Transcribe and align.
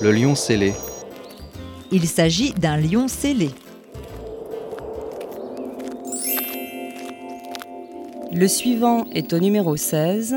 Le 0.00 0.12
lion 0.12 0.36
scellé. 0.36 0.74
Il 1.90 2.06
s'agit 2.06 2.52
d'un 2.52 2.76
lion 2.76 3.08
scellé. 3.08 3.50
Le 8.32 8.46
suivant 8.46 9.06
est 9.12 9.32
au 9.32 9.40
numéro 9.40 9.76
16. 9.76 10.36